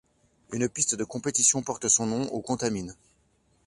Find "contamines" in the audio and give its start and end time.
2.41-2.95